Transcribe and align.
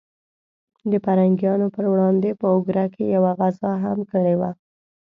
د 0.91 0.93
پرنګیانو 1.05 1.67
پر 1.75 1.85
وړاندې 1.91 2.29
په 2.39 2.45
اګره 2.57 2.85
کې 2.93 3.03
یوه 3.15 3.31
غزا 3.39 3.71
هم 3.83 3.99
کړې 4.11 4.35
وه. 4.39 4.51